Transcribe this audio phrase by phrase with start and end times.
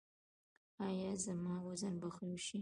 [0.87, 2.59] ایا زما وزن به ښه شي؟